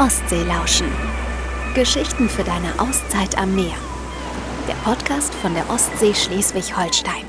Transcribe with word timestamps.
Ostsee 0.00 0.44
lauschen. 0.44 0.86
Geschichten 1.74 2.30
für 2.30 2.42
deine 2.42 2.80
Auszeit 2.80 3.36
am 3.36 3.54
Meer. 3.54 3.76
Der 4.66 4.72
Podcast 4.76 5.34
von 5.34 5.52
der 5.52 5.68
Ostsee 5.68 6.14
Schleswig-Holstein. 6.14 7.26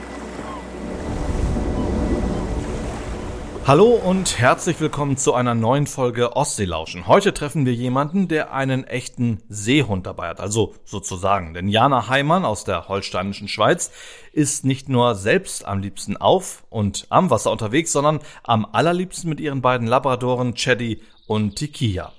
Hallo 3.68 3.90
und 3.90 4.40
herzlich 4.40 4.80
willkommen 4.80 5.18
zu 5.18 5.34
einer 5.34 5.54
neuen 5.54 5.86
Folge 5.86 6.38
Ostseelauschen. 6.38 7.08
Heute 7.08 7.34
treffen 7.34 7.66
wir 7.66 7.74
jemanden, 7.74 8.30
der 8.30 8.54
einen 8.54 8.86
echten 8.86 9.44
Seehund 9.50 10.08
dabei 10.08 10.30
hat, 10.30 10.40
also 10.40 10.74
sozusagen. 10.86 11.54
Denn 11.54 11.68
Jana 11.68 12.08
Heimann 12.08 12.46
aus 12.46 12.64
der 12.64 12.88
holsteinischen 12.88 13.50
Schweiz 13.50 13.92
ist 14.32 14.64
nicht 14.64 14.88
nur 14.88 15.16
selbst 15.16 15.66
am 15.66 15.80
liebsten 15.80 16.16
auf 16.16 16.64
und 16.70 17.06
am 17.10 17.32
Wasser 17.32 17.52
unterwegs, 17.52 17.92
sondern 17.92 18.22
am 18.44 18.66
allerliebsten 18.72 19.30
mit 19.30 19.42
ihren 19.42 19.62
beiden 19.62 19.88
Labradoren 19.88 20.56
Cheddy 20.56 21.02
und 21.28 21.58
Tikia. 21.58 22.14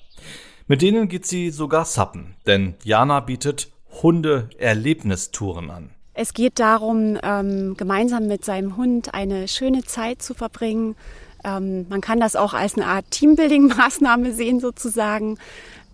Mit 0.72 0.80
denen 0.80 1.06
geht 1.06 1.26
sie 1.26 1.50
sogar 1.50 1.84
sappen, 1.84 2.34
denn 2.46 2.76
Jana 2.82 3.20
bietet 3.20 3.70
Hunde-Erlebnistouren 4.02 5.70
an. 5.70 5.90
Es 6.14 6.32
geht 6.32 6.58
darum, 6.60 7.18
ähm, 7.22 7.76
gemeinsam 7.76 8.26
mit 8.26 8.46
seinem 8.46 8.78
Hund 8.78 9.12
eine 9.12 9.48
schöne 9.48 9.84
Zeit 9.84 10.22
zu 10.22 10.32
verbringen, 10.32 10.96
ähm, 11.44 11.84
man 11.90 12.00
kann 12.00 12.20
das 12.20 12.36
auch 12.36 12.54
als 12.54 12.76
eine 12.76 12.86
Art 12.86 13.04
Teambuilding-Maßnahme 13.10 14.32
sehen 14.32 14.60
sozusagen. 14.60 15.36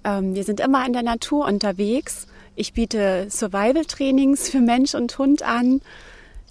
Ähm, 0.04 0.37
wir 0.37 0.45
sind 0.45 0.60
immer 0.60 0.87
in 0.87 0.92
der 0.92 1.02
Natur 1.02 1.46
unterwegs. 1.46 2.29
Ich 2.54 2.73
biete 2.73 3.26
Survival-Trainings 3.30 4.48
für 4.48 4.60
Mensch 4.60 4.95
und 4.95 5.18
Hund 5.18 5.42
an. 5.42 5.80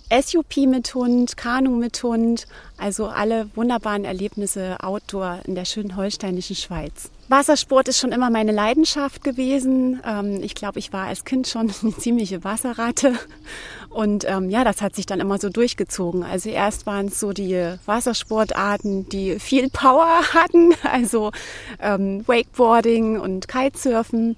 SUP 0.10 0.58
mit 0.68 0.94
Hund, 0.96 1.36
Kanu 1.36 1.72
mit 1.72 2.02
Hund, 2.02 2.48
also 2.78 3.08
alle 3.08 3.50
wunderbaren 3.56 4.06
Erlebnisse 4.06 4.78
outdoor 4.82 5.40
in 5.46 5.56
der 5.56 5.66
schönen 5.66 5.96
holsteinischen 5.96 6.56
Schweiz. 6.56 7.12
Wassersport 7.30 7.90
ist 7.90 8.00
schon 8.00 8.14
immer 8.14 8.30
meine 8.30 8.54
Leidenschaft 8.54 9.22
gewesen. 9.24 10.02
Ähm, 10.06 10.42
ich 10.42 10.56
glaube, 10.56 10.80
ich 10.80 10.94
war 10.94 11.08
als 11.08 11.26
Kind 11.26 11.48
schon 11.48 11.72
eine 11.82 11.98
ziemliche 11.98 12.44
Wasserratte. 12.46 13.14
Und 13.90 14.26
ähm, 14.30 14.50
ja, 14.50 14.64
das 14.64 14.82
hat 14.82 14.96
sich 14.96 15.06
dann 15.06 15.20
immer 15.20 15.38
so 15.40 15.50
durchgezogen. 15.50 16.24
Also 16.24 16.50
erst 16.50 16.86
waren 16.86 17.08
es 17.08 17.20
so 17.20 17.34
die 17.34 17.74
Wassersportarten, 17.86 19.10
die 19.10 19.40
viel 19.40 19.70
Power 19.70 20.22
hatten, 20.34 20.74
also 20.84 21.32
ähm, 21.82 22.24
Wakeboarding 22.28 23.20
und 23.20 23.48
Kitesurfen. 23.48 24.38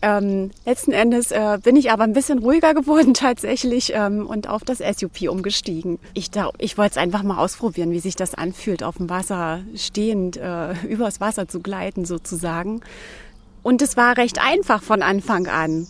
Ähm, 0.00 0.50
letzten 0.64 0.92
Endes 0.92 1.32
äh, 1.32 1.58
bin 1.62 1.74
ich 1.74 1.90
aber 1.90 2.04
ein 2.04 2.12
bisschen 2.12 2.38
ruhiger 2.38 2.74
geworden 2.80 3.14
tatsächlich 3.14 3.92
ähm, 3.94 4.26
und 4.26 4.48
auf 4.48 4.62
das 4.62 4.78
SUP 4.78 5.22
umgestiegen. 5.28 5.98
Ich, 6.14 6.30
ich 6.58 6.78
wollte 6.78 6.92
es 6.92 6.96
einfach 6.96 7.22
mal 7.22 7.38
ausprobieren, 7.38 7.90
wie 7.90 8.00
sich 8.00 8.16
das 8.16 8.34
anfühlt, 8.34 8.82
auf 8.82 8.98
dem 8.98 9.10
Wasser 9.10 9.60
stehend 9.74 10.36
äh, 10.36 10.72
übers 10.86 11.20
Wasser 11.20 11.48
zu 11.48 11.60
gleiten 11.60 12.04
sozusagen. 12.04 12.80
Und 13.62 13.82
es 13.82 13.96
war 13.96 14.16
recht 14.16 14.40
einfach 14.40 14.82
von 14.82 15.02
Anfang 15.02 15.46
an. 15.48 15.86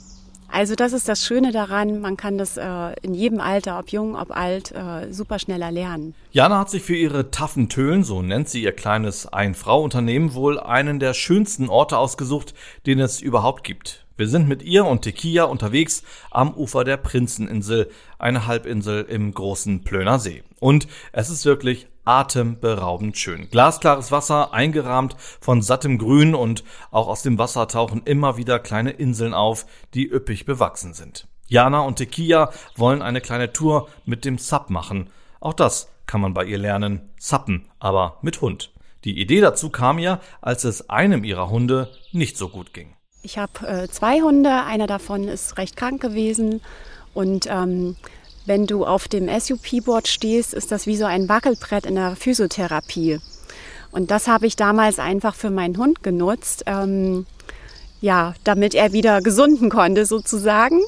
Also 0.50 0.74
das 0.74 0.92
ist 0.92 1.08
das 1.08 1.24
Schöne 1.24 1.52
daran, 1.52 2.00
man 2.00 2.16
kann 2.16 2.38
das 2.38 2.56
äh, 2.56 2.94
in 3.02 3.14
jedem 3.14 3.40
Alter, 3.40 3.78
ob 3.78 3.90
jung, 3.90 4.16
ob 4.16 4.34
alt, 4.34 4.72
äh, 4.72 5.12
super 5.12 5.38
schnell 5.38 5.60
erlernen. 5.62 6.14
Jana 6.32 6.58
hat 6.58 6.70
sich 6.70 6.82
für 6.82 6.96
ihre 6.96 7.30
taffen 7.30 7.68
Tölen, 7.68 8.02
so 8.02 8.22
nennt 8.22 8.48
sie 8.48 8.62
ihr 8.62 8.72
kleines 8.72 9.26
Ein-Frau-Unternehmen, 9.26 10.34
wohl 10.34 10.58
einen 10.58 10.98
der 10.98 11.14
schönsten 11.14 11.68
Orte 11.68 11.98
ausgesucht, 11.98 12.54
den 12.86 12.98
es 12.98 13.20
überhaupt 13.20 13.62
gibt. 13.62 14.06
Wir 14.18 14.28
sind 14.28 14.48
mit 14.48 14.64
ihr 14.64 14.84
und 14.84 15.02
Tequila 15.02 15.44
unterwegs 15.44 16.02
am 16.32 16.52
Ufer 16.52 16.82
der 16.82 16.96
Prinzeninsel, 16.96 17.88
eine 18.18 18.48
Halbinsel 18.48 19.04
im 19.04 19.32
großen 19.32 19.84
Plöner 19.84 20.18
See. 20.18 20.42
Und 20.58 20.88
es 21.12 21.30
ist 21.30 21.44
wirklich 21.44 21.86
atemberaubend 22.04 23.16
schön. 23.16 23.48
Glasklares 23.48 24.10
Wasser, 24.10 24.52
eingerahmt 24.52 25.14
von 25.40 25.62
sattem 25.62 25.98
Grün 25.98 26.34
und 26.34 26.64
auch 26.90 27.06
aus 27.06 27.22
dem 27.22 27.38
Wasser 27.38 27.68
tauchen 27.68 28.02
immer 28.06 28.36
wieder 28.36 28.58
kleine 28.58 28.90
Inseln 28.90 29.34
auf, 29.34 29.66
die 29.94 30.10
üppig 30.10 30.46
bewachsen 30.46 30.94
sind. 30.94 31.28
Jana 31.46 31.82
und 31.82 31.94
Tequila 31.94 32.50
wollen 32.74 33.02
eine 33.02 33.20
kleine 33.20 33.52
Tour 33.52 33.88
mit 34.04 34.24
dem 34.24 34.38
Sub 34.38 34.68
machen. 34.68 35.10
Auch 35.38 35.54
das 35.54 35.92
kann 36.06 36.20
man 36.20 36.34
bei 36.34 36.44
ihr 36.44 36.58
lernen. 36.58 37.08
Sappen, 37.20 37.68
aber 37.78 38.18
mit 38.22 38.40
Hund. 38.40 38.72
Die 39.04 39.20
Idee 39.20 39.40
dazu 39.40 39.70
kam 39.70 40.00
ihr, 40.00 40.18
als 40.40 40.64
es 40.64 40.90
einem 40.90 41.22
ihrer 41.22 41.50
Hunde 41.50 41.92
nicht 42.10 42.36
so 42.36 42.48
gut 42.48 42.74
ging. 42.74 42.97
Ich 43.28 43.36
habe 43.36 43.68
äh, 43.68 43.88
zwei 43.88 44.22
Hunde, 44.22 44.64
einer 44.64 44.86
davon 44.86 45.28
ist 45.28 45.58
recht 45.58 45.76
krank 45.76 46.00
gewesen 46.00 46.62
und 47.12 47.46
ähm, 47.46 47.94
wenn 48.46 48.66
du 48.66 48.86
auf 48.86 49.06
dem 49.06 49.28
SUP-Board 49.28 50.08
stehst, 50.08 50.54
ist 50.54 50.72
das 50.72 50.86
wie 50.86 50.96
so 50.96 51.04
ein 51.04 51.28
Wackelbrett 51.28 51.84
in 51.84 51.96
der 51.96 52.16
Physiotherapie. 52.16 53.20
Und 53.90 54.10
das 54.10 54.28
habe 54.28 54.46
ich 54.46 54.56
damals 54.56 54.98
einfach 54.98 55.34
für 55.34 55.50
meinen 55.50 55.76
Hund 55.76 56.02
genutzt, 56.02 56.62
ähm, 56.64 57.26
ja, 58.00 58.32
damit 58.44 58.74
er 58.74 58.94
wieder 58.94 59.20
gesunden 59.20 59.68
konnte 59.68 60.06
sozusagen. 60.06 60.80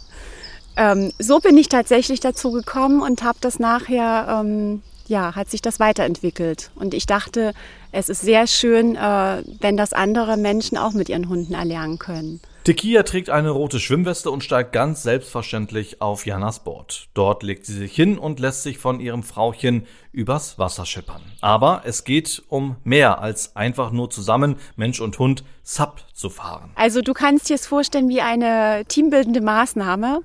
Ähm, 0.79 1.13
so 1.19 1.41
bin 1.41 1.59
ich 1.59 1.69
tatsächlich 1.69 2.21
dazu 2.21 2.53
gekommen 2.53 3.03
und 3.03 3.23
habe 3.23 3.37
das 3.43 3.59
nachher 3.59 4.41
ähm, 4.41 4.81
ja, 5.11 5.35
hat 5.35 5.51
sich 5.51 5.61
das 5.61 5.81
weiterentwickelt. 5.81 6.71
Und 6.77 6.95
ich 6.95 7.05
dachte, 7.05 7.53
es 7.93 8.09
ist 8.09 8.23
sehr 8.23 8.47
schön, 8.47 8.97
äh, 8.97 9.43
wenn 9.61 9.77
das 9.77 9.93
andere 9.93 10.37
Menschen 10.37 10.79
auch 10.79 10.93
mit 10.93 11.09
ihren 11.09 11.29
Hunden 11.29 11.55
erlernen 11.55 11.99
können. 11.99 12.41
Tekia 12.65 13.05
trägt 13.05 13.31
eine 13.31 13.51
rote 13.51 13.81
Schwimmweste 13.81 14.31
und 14.31 14.45
steigt 14.45 14.73
ganz 14.73 15.03
selbstverständlich 15.03 16.03
auf 16.03 16.27
Janas 16.27 16.63
Board. 16.63 17.09
Dort 17.15 17.43
legt 17.43 17.65
sie 17.65 17.73
sich 17.73 17.95
hin 17.95 18.19
und 18.19 18.39
lässt 18.39 18.63
sich 18.63 18.77
von 18.77 19.01
ihrem 19.01 19.23
Frauchen 19.23 19.87
übers 20.13 20.59
Wasser 20.59 20.85
schippern. 20.85 21.23
Aber 21.41 21.83
es 21.87 22.05
geht 22.05 22.43
um 22.49 22.77
mehr 22.85 23.21
als 23.21 23.57
einfach 23.57 23.93
nur 23.93 24.11
zusammen 24.11 24.57
Mensch 24.77 25.01
und 25.01 25.19
Hund 25.19 25.43
Sub 25.63 26.05
zu 26.13 26.29
fahren. 26.29 26.71
Also 26.75 27.01
du 27.01 27.15
kannst 27.15 27.49
dir 27.49 27.55
es 27.55 27.67
vorstellen 27.67 28.11
wie 28.11 28.21
eine 28.21 28.85
teambildende 28.87 29.41
Maßnahme. 29.41 30.21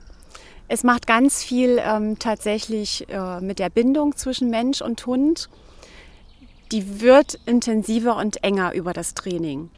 Es 0.67 0.83
macht 0.83 1.07
ganz 1.07 1.41
viel 1.41 1.79
ähm, 1.81 2.19
tatsächlich 2.19 3.07
äh, 3.07 3.39
mit 3.39 3.59
der 3.59 3.69
Bindung 3.69 4.17
zwischen 4.17 4.49
Mensch 4.49 4.81
und 4.81 5.05
Hund. 5.05 5.49
Die 6.71 7.01
wird 7.01 7.39
intensiver 7.45 8.17
und 8.17 8.43
enger 8.43 8.73
über 8.73 8.93
das 8.93 9.13
Training. 9.13 9.69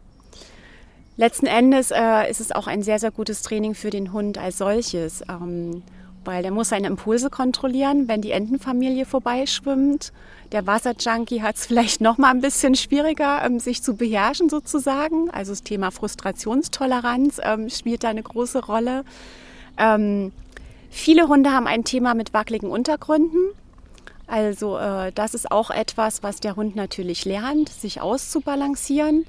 Letzten 1.17 1.47
Endes 1.47 1.91
äh, 1.91 2.29
ist 2.29 2.39
es 2.39 2.51
auch 2.51 2.67
ein 2.67 2.83
sehr, 2.83 2.99
sehr 2.99 3.11
gutes 3.11 3.41
Training 3.41 3.73
für 3.73 3.89
den 3.89 4.13
Hund 4.13 4.37
als 4.37 4.59
solches, 4.59 5.23
ähm, 5.29 5.81
weil 6.23 6.43
der 6.43 6.51
muss 6.51 6.69
seine 6.69 6.87
Impulse 6.87 7.29
kontrollieren, 7.29 8.07
wenn 8.07 8.21
die 8.21 8.31
Entenfamilie 8.31 9.05
vorbeischwimmt. 9.05 10.13
Der 10.51 10.67
Wasserjunkie 10.67 11.41
hat 11.41 11.55
es 11.55 11.65
vielleicht 11.65 12.01
noch 12.01 12.17
mal 12.17 12.29
ein 12.29 12.41
bisschen 12.41 12.75
schwieriger, 12.75 13.43
ähm, 13.43 13.59
sich 13.59 13.81
zu 13.81 13.95
beherrschen 13.95 14.49
sozusagen. 14.49 15.29
Also 15.31 15.53
das 15.53 15.63
Thema 15.63 15.91
Frustrationstoleranz 15.91 17.41
ähm, 17.43 17.69
spielt 17.69 18.03
da 18.03 18.09
eine 18.09 18.23
große 18.23 18.65
Rolle. 18.65 19.03
Ähm, 19.77 20.31
Viele 20.89 21.27
Hunde 21.27 21.51
haben 21.51 21.67
ein 21.67 21.83
Thema 21.83 22.13
mit 22.13 22.33
wackeligen 22.33 22.69
Untergründen. 22.69 23.51
Also 24.27 24.77
äh, 24.77 25.11
das 25.13 25.33
ist 25.33 25.51
auch 25.51 25.71
etwas, 25.71 26.21
was 26.21 26.39
der 26.41 26.55
Hund 26.55 26.75
natürlich 26.75 27.25
lernt, 27.25 27.69
sich 27.69 28.01
auszubalancieren. 28.01 29.25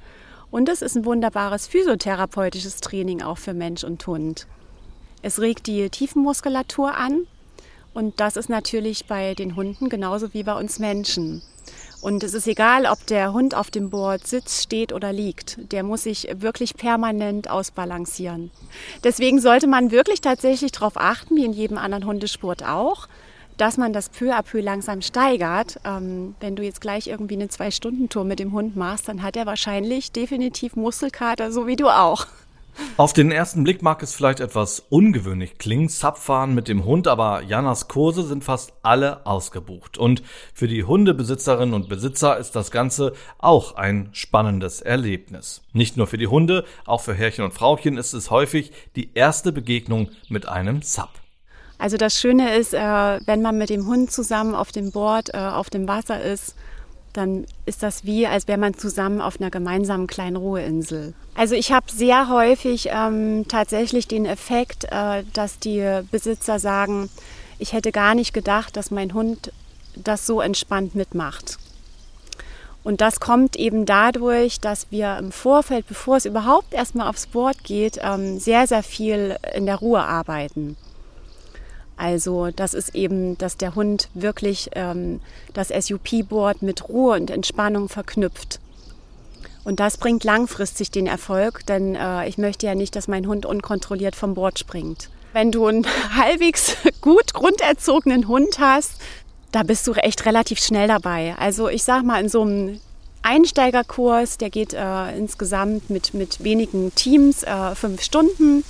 Und 0.50 0.68
es 0.68 0.82
ist 0.82 0.96
ein 0.96 1.04
wunderbares 1.04 1.66
physiotherapeutisches 1.66 2.80
Training 2.80 3.22
auch 3.22 3.38
für 3.38 3.54
Mensch 3.54 3.84
und 3.84 4.06
Hund. 4.06 4.46
Es 5.22 5.40
regt 5.40 5.66
die 5.66 5.88
Tiefenmuskulatur 5.90 6.94
an 6.94 7.26
und 7.92 8.20
das 8.20 8.36
ist 8.36 8.48
natürlich 8.48 9.06
bei 9.06 9.34
den 9.34 9.56
Hunden 9.56 9.88
genauso 9.88 10.32
wie 10.32 10.42
bei 10.42 10.54
uns 10.54 10.78
Menschen. 10.78 11.42
Und 12.00 12.22
es 12.22 12.32
ist 12.32 12.46
egal, 12.46 12.86
ob 12.86 13.04
der 13.06 13.32
Hund 13.32 13.54
auf 13.54 13.70
dem 13.70 13.90
Board 13.90 14.26
sitzt, 14.26 14.62
steht 14.62 14.92
oder 14.92 15.12
liegt. 15.12 15.58
Der 15.72 15.82
muss 15.82 16.04
sich 16.04 16.28
wirklich 16.32 16.74
permanent 16.74 17.50
ausbalancieren. 17.50 18.50
Deswegen 19.02 19.40
sollte 19.40 19.66
man 19.66 19.90
wirklich 19.90 20.20
tatsächlich 20.20 20.72
darauf 20.72 20.96
achten, 20.96 21.34
wie 21.36 21.44
in 21.44 21.52
jedem 21.52 21.76
anderen 21.76 22.06
Hundesport 22.06 22.62
auch, 22.62 23.08
dass 23.58 23.76
man 23.76 23.92
das 23.92 24.08
peu 24.08 24.32
à 24.32 24.42
peu 24.42 24.60
langsam 24.60 25.02
steigert. 25.02 25.78
Ähm, 25.84 26.34
wenn 26.40 26.56
du 26.56 26.62
jetzt 26.62 26.80
gleich 26.80 27.08
irgendwie 27.08 27.34
eine 27.34 27.48
Zwei-Stunden-Tour 27.48 28.24
mit 28.24 28.38
dem 28.38 28.52
Hund 28.52 28.76
machst, 28.76 29.08
dann 29.08 29.22
hat 29.22 29.36
er 29.36 29.44
wahrscheinlich 29.44 30.12
definitiv 30.12 30.76
Muskelkater, 30.76 31.52
so 31.52 31.66
wie 31.66 31.76
du 31.76 31.88
auch. 31.88 32.26
Auf 32.96 33.12
den 33.12 33.32
ersten 33.32 33.64
Blick 33.64 33.82
mag 33.82 34.02
es 34.04 34.14
vielleicht 34.14 34.38
etwas 34.38 34.84
ungewöhnlich 34.88 35.58
klingen, 35.58 35.88
Zapfahren 35.88 36.54
mit 36.54 36.68
dem 36.68 36.84
Hund, 36.84 37.08
aber 37.08 37.42
Janas 37.42 37.88
Kurse 37.88 38.22
sind 38.22 38.44
fast 38.44 38.72
alle 38.82 39.26
ausgebucht. 39.26 39.98
Und 39.98 40.22
für 40.54 40.68
die 40.68 40.84
Hundebesitzerinnen 40.84 41.74
und 41.74 41.88
Besitzer 41.88 42.38
ist 42.38 42.54
das 42.54 42.70
Ganze 42.70 43.14
auch 43.38 43.74
ein 43.74 44.10
spannendes 44.12 44.80
Erlebnis. 44.80 45.62
Nicht 45.72 45.96
nur 45.96 46.06
für 46.06 46.18
die 46.18 46.28
Hunde, 46.28 46.64
auch 46.86 47.00
für 47.00 47.14
Herrchen 47.14 47.44
und 47.44 47.54
Frauchen 47.54 47.96
ist 47.96 48.12
es 48.12 48.30
häufig 48.30 48.70
die 48.94 49.12
erste 49.14 49.50
Begegnung 49.50 50.10
mit 50.28 50.46
einem 50.46 50.82
Zap. 50.82 51.10
Also 51.78 51.96
das 51.96 52.18
Schöne 52.20 52.56
ist, 52.56 52.74
äh, 52.74 53.20
wenn 53.24 53.40
man 53.40 53.56
mit 53.56 53.70
dem 53.70 53.86
Hund 53.86 54.10
zusammen 54.10 54.54
auf 54.54 54.72
dem 54.72 54.90
Board, 54.90 55.32
äh, 55.32 55.38
auf 55.38 55.70
dem 55.70 55.86
Wasser 55.86 56.20
ist, 56.20 56.54
dann 57.12 57.46
ist 57.66 57.82
das 57.82 58.04
wie, 58.04 58.26
als 58.26 58.48
wäre 58.48 58.58
man 58.58 58.74
zusammen 58.74 59.20
auf 59.20 59.40
einer 59.40 59.50
gemeinsamen 59.50 60.06
kleinen 60.06 60.36
Ruheinsel. 60.36 61.14
Also 61.34 61.54
ich 61.54 61.72
habe 61.72 61.86
sehr 61.90 62.28
häufig 62.28 62.88
ähm, 62.92 63.46
tatsächlich 63.48 64.08
den 64.08 64.26
Effekt, 64.26 64.84
äh, 64.90 65.24
dass 65.32 65.58
die 65.58 66.02
Besitzer 66.10 66.58
sagen, 66.58 67.08
ich 67.58 67.72
hätte 67.72 67.92
gar 67.92 68.14
nicht 68.14 68.34
gedacht, 68.34 68.76
dass 68.76 68.90
mein 68.90 69.14
Hund 69.14 69.52
das 69.96 70.26
so 70.26 70.40
entspannt 70.40 70.94
mitmacht. 70.94 71.58
Und 72.84 73.00
das 73.00 73.20
kommt 73.20 73.56
eben 73.56 73.84
dadurch, 73.84 74.60
dass 74.60 74.90
wir 74.90 75.18
im 75.18 75.32
Vorfeld, 75.32 75.86
bevor 75.88 76.16
es 76.16 76.24
überhaupt 76.24 76.72
erstmal 76.72 77.08
aufs 77.08 77.26
Board 77.26 77.64
geht, 77.64 77.98
ähm, 78.02 78.38
sehr, 78.38 78.66
sehr 78.66 78.82
viel 78.82 79.36
in 79.54 79.66
der 79.66 79.76
Ruhe 79.76 80.02
arbeiten. 80.02 80.76
Also 81.98 82.50
das 82.54 82.74
ist 82.74 82.94
eben, 82.94 83.36
dass 83.38 83.56
der 83.56 83.74
Hund 83.74 84.08
wirklich 84.14 84.70
ähm, 84.74 85.20
das 85.52 85.68
SUP-Board 85.68 86.62
mit 86.62 86.88
Ruhe 86.88 87.16
und 87.16 87.30
Entspannung 87.30 87.88
verknüpft. 87.88 88.60
Und 89.64 89.80
das 89.80 89.98
bringt 89.98 90.24
langfristig 90.24 90.90
den 90.90 91.06
Erfolg, 91.06 91.66
denn 91.66 91.94
äh, 91.96 92.28
ich 92.28 92.38
möchte 92.38 92.66
ja 92.66 92.74
nicht, 92.74 92.94
dass 92.96 93.08
mein 93.08 93.26
Hund 93.26 93.44
unkontrolliert 93.44 94.16
vom 94.16 94.34
Board 94.34 94.58
springt. 94.58 95.10
Wenn 95.32 95.52
du 95.52 95.66
einen 95.66 95.86
halbwegs 96.16 96.76
gut 97.00 97.34
grunderzogenen 97.34 98.28
Hund 98.28 98.58
hast, 98.60 98.92
da 99.50 99.64
bist 99.64 99.86
du 99.86 99.92
echt 99.92 100.24
relativ 100.24 100.60
schnell 100.60 100.88
dabei. 100.88 101.34
Also 101.36 101.68
ich 101.68 101.82
sag 101.82 102.04
mal, 102.04 102.20
in 102.20 102.28
so 102.28 102.42
einem 102.42 102.80
Einsteigerkurs, 103.22 104.38
der 104.38 104.50
geht 104.50 104.72
äh, 104.72 105.16
insgesamt 105.16 105.90
mit, 105.90 106.14
mit 106.14 106.44
wenigen 106.44 106.94
Teams 106.94 107.42
äh, 107.42 107.74
fünf 107.74 108.02
Stunden 108.02 108.64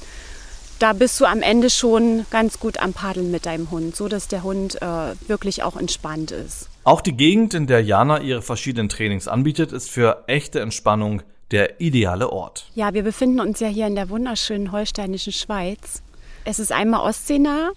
da 0.79 0.93
bist 0.93 1.21
du 1.21 1.25
am 1.25 1.43
Ende 1.43 1.71
schon 1.71 2.27
ganz 2.31 2.61
gut 2.61 2.79
am 2.79 2.93
Paddeln 2.93 3.31
mit 3.31 3.47
deinem 3.47 3.71
Hund, 3.71 3.97
so 3.97 4.09
dass 4.09 4.29
der 4.29 4.43
Hund 4.43 4.81
äh, 4.81 5.15
wirklich 5.27 5.63
auch 5.63 5.77
entspannt 5.77 6.31
ist. 6.31 6.69
Auch 6.85 7.01
die 7.01 7.13
Gegend, 7.13 7.55
in 7.55 7.67
der 7.67 7.83
Jana 7.83 8.21
ihre 8.21 8.43
verschiedenen 8.43 8.89
Trainings 8.89 9.29
anbietet, 9.29 9.73
ist 9.73 9.91
für 9.91 10.25
echte 10.27 10.61
Entspannung 10.61 11.23
der 11.51 11.81
ideale 11.81 12.31
Ort. 12.31 12.67
Ja, 12.75 12.95
wir 12.95 13.03
befinden 13.03 13.41
uns 13.41 13.61
ja 13.61 13.69
hier 13.69 13.87
in 13.87 13.95
der 13.95 14.11
wunderschönen 14.11 14.73
holsteinischen 14.73 15.33
Schweiz. 15.33 16.03
Es 16.45 16.59
ist 16.59 16.73
einmal 16.73 17.01
ostseenah, 17.01 17.73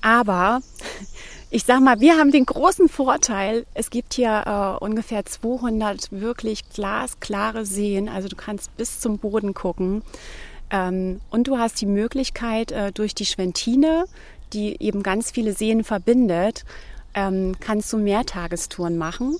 aber 0.00 0.60
ich 1.50 1.64
sag 1.64 1.80
mal, 1.80 2.00
wir 2.00 2.16
haben 2.16 2.30
den 2.30 2.46
großen 2.46 2.88
Vorteil, 2.88 3.66
es 3.74 3.90
gibt 3.90 4.14
hier 4.14 4.78
äh, 4.80 4.84
ungefähr 4.84 5.24
200 5.24 6.08
wirklich 6.12 6.68
glasklare 6.70 7.66
Seen, 7.66 8.08
also 8.08 8.28
du 8.28 8.36
kannst 8.36 8.76
bis 8.76 9.00
zum 9.00 9.18
Boden 9.18 9.52
gucken. 9.54 10.02
Ähm, 10.72 11.20
und 11.30 11.46
du 11.46 11.58
hast 11.58 11.80
die 11.80 11.86
Möglichkeit, 11.86 12.72
äh, 12.72 12.90
durch 12.92 13.14
die 13.14 13.26
Schwentine, 13.26 14.06
die 14.52 14.82
eben 14.82 15.02
ganz 15.02 15.30
viele 15.30 15.52
Seen 15.52 15.84
verbindet, 15.84 16.64
ähm, 17.14 17.54
kannst 17.60 17.92
du 17.92 17.98
Mehrtagestouren 17.98 18.96
machen 18.96 19.36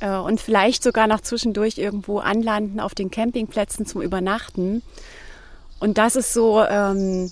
äh, 0.00 0.10
und 0.10 0.40
vielleicht 0.40 0.82
sogar 0.82 1.06
noch 1.06 1.20
zwischendurch 1.20 1.78
irgendwo 1.78 2.18
anlanden 2.18 2.80
auf 2.80 2.94
den 2.94 3.10
Campingplätzen 3.10 3.86
zum 3.86 4.02
Übernachten. 4.02 4.82
Und 5.78 5.96
das 5.96 6.16
ist 6.16 6.34
so, 6.34 6.62
ähm, 6.64 7.30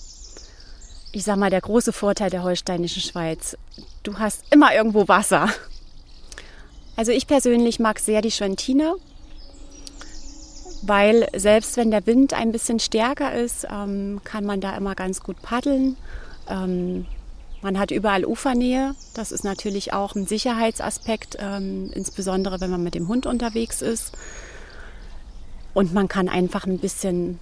ich 1.11 1.23
sag 1.25 1.37
mal, 1.37 1.49
der 1.49 1.61
große 1.61 1.91
Vorteil 1.91 2.29
der 2.29 2.43
holsteinischen 2.43 3.01
Schweiz. 3.01 3.57
Du 4.03 4.19
hast 4.19 4.45
immer 4.51 4.73
irgendwo 4.73 5.07
Wasser. 5.09 5.49
Also 6.95 7.11
ich 7.11 7.27
persönlich 7.27 7.79
mag 7.79 7.99
sehr 7.99 8.21
die 8.21 8.31
Schwentine 8.31 8.95
weil 10.85 11.27
selbst 11.35 11.77
wenn 11.77 11.91
der 11.91 12.05
Wind 12.05 12.33
ein 12.33 12.51
bisschen 12.51 12.79
stärker 12.79 13.33
ist, 13.33 13.65
ähm, 13.71 14.21
kann 14.23 14.45
man 14.45 14.61
da 14.61 14.75
immer 14.75 14.95
ganz 14.95 15.21
gut 15.21 15.41
paddeln. 15.41 15.95
Ähm, 16.49 17.05
man 17.61 17.79
hat 17.79 17.91
überall 17.91 18.25
Ufernähe. 18.25 18.93
Das 19.13 19.31
ist 19.31 19.45
natürlich 19.45 19.93
auch 19.93 20.15
ein 20.15 20.27
Sicherheitsaspekt, 20.27 21.37
ähm, 21.39 21.89
insbesondere 21.93 22.59
wenn 22.59 22.69
man 22.69 22.83
mit 22.83 22.95
dem 22.95 23.07
Hund 23.07 23.25
unterwegs 23.25 23.81
ist. 23.81 24.11
Und 25.73 25.93
man 25.93 26.09
kann 26.09 26.27
einfach 26.27 26.65
ein 26.65 26.79
bisschen 26.79 27.39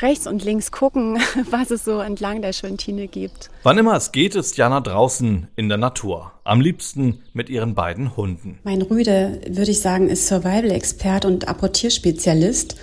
rechts 0.00 0.26
und 0.26 0.44
links 0.44 0.72
gucken, 0.72 1.18
was 1.50 1.70
es 1.70 1.84
so 1.84 2.00
entlang 2.00 2.42
der 2.42 2.52
Schwentine 2.52 3.08
gibt. 3.08 3.50
Wann 3.62 3.78
immer 3.78 3.96
es 3.96 4.12
geht, 4.12 4.34
ist 4.34 4.56
Jana 4.56 4.80
draußen 4.80 5.48
in 5.56 5.68
der 5.68 5.78
Natur. 5.78 6.32
Am 6.44 6.60
liebsten 6.60 7.22
mit 7.32 7.48
ihren 7.48 7.74
beiden 7.74 8.16
Hunden. 8.16 8.58
Mein 8.64 8.82
Rüde, 8.82 9.40
würde 9.48 9.70
ich 9.70 9.80
sagen, 9.80 10.08
ist 10.08 10.26
Survival-Expert 10.26 11.24
und 11.24 11.48
Apportierspezialist. 11.48 12.76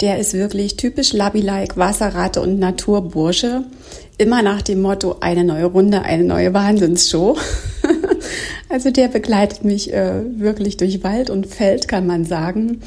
Der 0.00 0.18
ist 0.18 0.34
wirklich 0.34 0.76
typisch 0.76 1.12
Labby-like, 1.12 1.76
Wasserrate 1.76 2.40
und 2.40 2.58
Naturbursche. 2.58 3.64
Immer 4.18 4.42
nach 4.42 4.62
dem 4.62 4.82
Motto, 4.82 5.16
eine 5.20 5.44
neue 5.44 5.66
Runde, 5.66 6.02
eine 6.02 6.24
neue 6.24 6.52
Wahnsinnsshow. 6.52 7.36
also 8.68 8.90
der 8.90 9.08
begleitet 9.08 9.64
mich 9.64 9.92
äh, 9.92 10.22
wirklich 10.38 10.76
durch 10.76 11.04
Wald 11.04 11.30
und 11.30 11.46
Feld, 11.46 11.86
kann 11.86 12.06
man 12.06 12.24
sagen. 12.24 12.80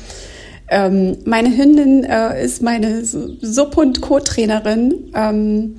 Ähm, 0.70 1.18
meine 1.26 1.56
Hündin 1.56 2.04
äh, 2.04 2.44
ist 2.44 2.62
meine 2.62 3.06
Sub- 3.06 3.78
und 3.78 4.02
Co-Trainerin. 4.02 5.12
Ähm, 5.14 5.76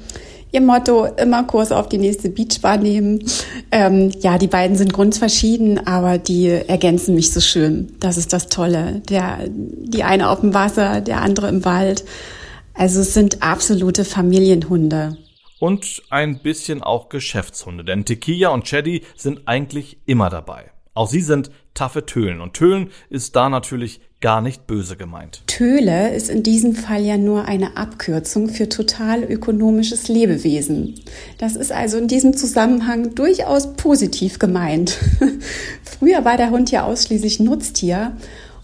ihr 0.50 0.60
Motto, 0.60 1.04
immer 1.04 1.44
Kurs 1.44 1.72
auf 1.72 1.88
die 1.88 1.98
nächste 1.98 2.30
Beachbar 2.30 2.78
nehmen. 2.78 3.24
Ähm, 3.70 4.10
ja, 4.20 4.38
die 4.38 4.46
beiden 4.46 4.76
sind 4.76 4.92
grundverschieden, 4.92 5.86
aber 5.86 6.18
die 6.18 6.48
ergänzen 6.48 7.14
mich 7.14 7.32
so 7.32 7.40
schön. 7.40 7.92
Das 8.00 8.16
ist 8.16 8.32
das 8.32 8.48
Tolle. 8.48 9.02
Der, 9.08 9.40
die 9.48 10.04
eine 10.04 10.30
auf 10.30 10.40
dem 10.40 10.54
Wasser, 10.54 11.00
der 11.00 11.20
andere 11.20 11.48
im 11.48 11.64
Wald. 11.64 12.04
Also 12.74 13.00
es 13.00 13.12
sind 13.12 13.42
absolute 13.42 14.04
Familienhunde. 14.04 15.18
Und 15.58 16.02
ein 16.10 16.38
bisschen 16.38 16.82
auch 16.82 17.08
Geschäftshunde, 17.08 17.84
denn 17.84 18.04
Tequila 18.04 18.50
und 18.50 18.64
Cheddy 18.64 19.02
sind 19.16 19.40
eigentlich 19.46 19.98
immer 20.06 20.30
dabei. 20.30 20.70
Auch 20.98 21.08
sie 21.08 21.20
sind 21.20 21.52
taffe 21.74 22.06
Tölen 22.06 22.40
und 22.40 22.54
Tölen 22.54 22.90
ist 23.08 23.36
da 23.36 23.48
natürlich 23.48 24.00
gar 24.20 24.40
nicht 24.40 24.66
böse 24.66 24.96
gemeint. 24.96 25.44
Töle 25.46 26.12
ist 26.12 26.28
in 26.28 26.42
diesem 26.42 26.74
Fall 26.74 27.04
ja 27.04 27.16
nur 27.16 27.44
eine 27.44 27.76
Abkürzung 27.76 28.48
für 28.48 28.68
total 28.68 29.22
ökonomisches 29.22 30.08
Lebewesen. 30.08 30.96
Das 31.38 31.54
ist 31.54 31.70
also 31.70 31.98
in 31.98 32.08
diesem 32.08 32.36
Zusammenhang 32.36 33.14
durchaus 33.14 33.76
positiv 33.76 34.40
gemeint. 34.40 34.98
Früher 35.84 36.24
war 36.24 36.36
der 36.36 36.50
Hund 36.50 36.72
ja 36.72 36.82
ausschließlich 36.82 37.38
Nutztier. 37.38 38.16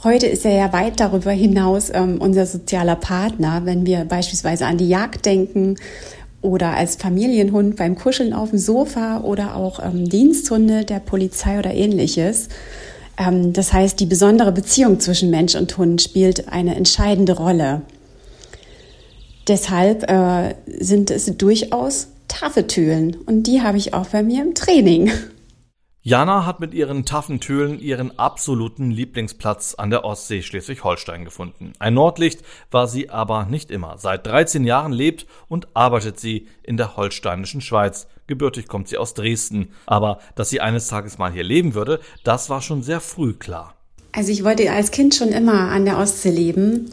Heute 0.02 0.26
ist 0.26 0.44
er 0.44 0.56
ja 0.56 0.72
weit 0.72 0.98
darüber 0.98 1.30
hinaus 1.30 1.90
ähm, 1.94 2.16
unser 2.18 2.46
sozialer 2.46 2.96
Partner, 2.96 3.62
wenn 3.64 3.86
wir 3.86 4.06
beispielsweise 4.06 4.66
an 4.66 4.76
die 4.76 4.88
Jagd 4.88 5.24
denken 5.24 5.76
oder 6.44 6.74
als 6.74 6.96
Familienhund 6.96 7.76
beim 7.76 7.96
Kuscheln 7.96 8.34
auf 8.34 8.50
dem 8.50 8.58
Sofa 8.58 9.20
oder 9.22 9.56
auch 9.56 9.80
ähm, 9.82 10.08
Diensthunde 10.08 10.84
der 10.84 11.00
Polizei 11.00 11.58
oder 11.58 11.72
ähnliches. 11.72 12.48
Ähm, 13.18 13.54
das 13.54 13.72
heißt, 13.72 13.98
die 13.98 14.06
besondere 14.06 14.52
Beziehung 14.52 15.00
zwischen 15.00 15.30
Mensch 15.30 15.54
und 15.54 15.76
Hund 15.78 16.02
spielt 16.02 16.48
eine 16.48 16.74
entscheidende 16.74 17.32
Rolle. 17.32 17.80
Deshalb 19.48 20.10
äh, 20.10 20.54
sind 20.66 21.10
es 21.10 21.26
durchaus 21.36 22.08
Tafeltülen 22.28 23.16
und 23.26 23.46
die 23.46 23.62
habe 23.62 23.78
ich 23.78 23.94
auch 23.94 24.06
bei 24.06 24.22
mir 24.22 24.42
im 24.42 24.54
Training. 24.54 25.10
Jana 26.06 26.44
hat 26.44 26.60
mit 26.60 26.74
ihren 26.74 27.06
taffen 27.06 27.40
Tölen 27.40 27.80
ihren 27.80 28.18
absoluten 28.18 28.90
Lieblingsplatz 28.90 29.74
an 29.74 29.88
der 29.88 30.04
Ostsee 30.04 30.42
Schleswig-Holstein 30.42 31.24
gefunden. 31.24 31.72
Ein 31.78 31.94
Nordlicht 31.94 32.40
war 32.70 32.86
sie 32.86 33.08
aber 33.08 33.46
nicht 33.46 33.70
immer. 33.70 33.96
Seit 33.96 34.26
13 34.26 34.64
Jahren 34.64 34.92
lebt 34.92 35.26
und 35.48 35.66
arbeitet 35.72 36.20
sie 36.20 36.46
in 36.62 36.76
der 36.76 36.98
holsteinischen 36.98 37.62
Schweiz. 37.62 38.06
Gebürtig 38.26 38.68
kommt 38.68 38.88
sie 38.88 38.98
aus 38.98 39.14
Dresden. 39.14 39.70
Aber 39.86 40.18
dass 40.34 40.50
sie 40.50 40.60
eines 40.60 40.88
Tages 40.88 41.16
mal 41.16 41.32
hier 41.32 41.42
leben 41.42 41.72
würde, 41.72 42.00
das 42.22 42.50
war 42.50 42.60
schon 42.60 42.82
sehr 42.82 43.00
früh 43.00 43.32
klar. 43.32 43.72
Also 44.12 44.30
ich 44.30 44.44
wollte 44.44 44.70
als 44.70 44.90
Kind 44.90 45.14
schon 45.14 45.28
immer 45.28 45.70
an 45.70 45.86
der 45.86 45.96
Ostsee 45.96 46.32
leben. 46.32 46.90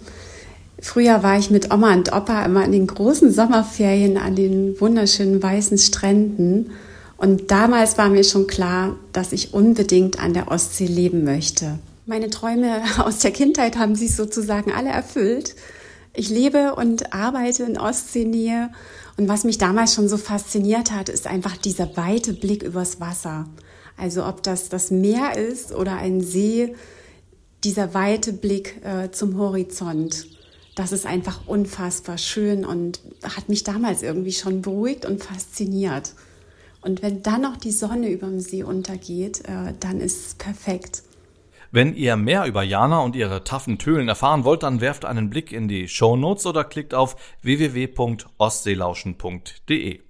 Früher 0.80 1.22
war 1.22 1.38
ich 1.38 1.50
mit 1.52 1.74
Oma 1.74 1.94
und 1.96 2.14
Opa 2.14 2.46
immer 2.46 2.64
in 2.64 2.72
den 2.72 2.88
großen 2.88 3.30
Sommerferien 3.30 4.18
an 4.18 4.38
den 4.38 4.80
wunderschönen 4.80 5.44
weißen 5.44 5.78
Stränden. 5.78 6.72
Und 7.22 7.52
damals 7.52 8.00
war 8.00 8.10
mir 8.10 8.24
schon 8.24 8.48
klar, 8.48 8.96
dass 9.14 9.32
ich 9.32 9.54
unbedingt 9.54 10.20
an 10.20 10.34
der 10.34 10.50
Ostsee 10.50 10.88
leben 10.88 11.24
möchte. 11.24 11.78
Meine 12.08 12.32
Träume 12.32 12.82
aus 12.98 13.20
der 13.20 13.30
Kindheit 13.30 13.78
haben 13.78 13.94
sich 13.94 14.16
sozusagen 14.16 14.72
alle 14.72 14.90
erfüllt. 14.90 15.56
Ich 16.16 16.30
lebe 16.30 16.74
und 16.74 17.14
arbeite 17.14 17.62
in 17.62 17.78
Ostseenähe 17.78 18.72
und 19.18 19.30
was 19.30 19.44
mich 19.44 19.60
damals 19.60 19.94
schon 19.94 20.10
so 20.10 20.18
fasziniert 20.18 20.92
hat, 20.92 21.10
ist 21.10 21.28
einfach 21.28 21.58
dieser 21.58 21.96
weite 21.96 22.34
Blick 22.34 22.64
übers 22.64 23.00
Wasser. 23.00 23.48
Also 23.98 24.26
ob 24.26 24.42
das 24.42 24.70
das 24.70 24.90
Meer 24.90 25.38
ist 25.38 25.72
oder 25.74 25.98
ein 25.98 26.22
See, 26.22 26.74
dieser 27.64 27.94
weite 27.94 28.34
Blick 28.34 28.84
äh, 28.84 29.12
zum 29.12 29.38
Horizont. 29.38 30.26
Das 30.74 30.92
ist 30.92 31.06
einfach 31.06 31.46
unfassbar 31.46 32.18
schön 32.18 32.66
und 32.66 33.00
hat 33.22 33.48
mich 33.48 33.64
damals 33.64 34.02
irgendwie 34.02 34.34
schon 34.34 34.64
beruhigt 34.64 35.06
und 35.06 35.24
fasziniert. 35.24 36.14
Und 36.82 37.02
wenn 37.02 37.24
dann 37.24 37.42
noch 37.42 37.58
die 37.58 37.72
Sonne 37.72 38.10
über 38.10 38.28
dem 38.28 38.40
See 38.40 38.62
untergeht, 38.64 39.44
äh, 39.46 39.74
dann 39.80 40.00
ist 40.00 40.26
es 40.26 40.36
perfekt. 40.36 41.02
Wenn 41.74 41.96
ihr 41.96 42.18
mehr 42.18 42.46
über 42.48 42.64
Jana 42.64 43.00
und 43.00 43.16
ihre 43.16 43.46
taffen 43.46 43.78
Tölen 43.78 44.10
erfahren 44.10 44.44
wollt, 44.44 44.64
dann 44.64 44.82
werft 44.82 45.06
einen 45.06 45.30
Blick 45.30 45.54
in 45.54 45.70
die 45.70 45.88
Show 45.88 46.18
Notes 46.18 46.46
oder 46.46 46.66
klickt 46.66 46.94
auf 46.94 47.16
www.ostseelauschen.de. 47.44 50.02